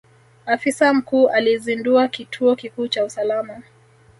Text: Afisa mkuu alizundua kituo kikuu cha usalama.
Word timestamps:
Afisa 0.45 0.93
mkuu 0.93 1.29
alizundua 1.29 2.07
kituo 2.07 2.55
kikuu 2.55 2.87
cha 2.87 3.03
usalama. 3.03 3.63